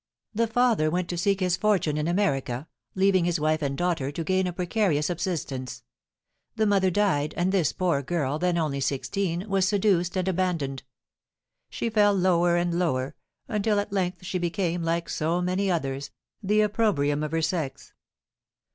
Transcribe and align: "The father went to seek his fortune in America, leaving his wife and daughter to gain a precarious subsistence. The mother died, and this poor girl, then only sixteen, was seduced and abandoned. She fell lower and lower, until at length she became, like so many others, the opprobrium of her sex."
"The 0.33 0.47
father 0.47 0.89
went 0.89 1.09
to 1.09 1.17
seek 1.19 1.41
his 1.41 1.57
fortune 1.57 1.95
in 1.95 2.07
America, 2.07 2.67
leaving 2.95 3.23
his 3.25 3.39
wife 3.39 3.61
and 3.61 3.77
daughter 3.77 4.11
to 4.11 4.23
gain 4.23 4.47
a 4.47 4.51
precarious 4.51 5.05
subsistence. 5.05 5.83
The 6.55 6.65
mother 6.65 6.89
died, 6.89 7.35
and 7.37 7.51
this 7.51 7.71
poor 7.71 8.01
girl, 8.01 8.39
then 8.39 8.57
only 8.57 8.79
sixteen, 8.79 9.47
was 9.47 9.67
seduced 9.67 10.17
and 10.17 10.27
abandoned. 10.27 10.81
She 11.69 11.91
fell 11.91 12.15
lower 12.15 12.57
and 12.57 12.79
lower, 12.79 13.13
until 13.47 13.77
at 13.79 13.93
length 13.93 14.25
she 14.25 14.39
became, 14.39 14.81
like 14.81 15.07
so 15.07 15.39
many 15.39 15.69
others, 15.69 16.09
the 16.41 16.61
opprobrium 16.61 17.21
of 17.21 17.31
her 17.31 17.43
sex." 17.43 17.93